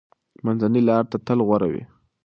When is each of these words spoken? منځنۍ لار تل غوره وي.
منځنۍ 0.45 0.81
لار 0.87 1.03
تل 1.27 1.39
غوره 1.47 1.67
وي. 1.71 1.83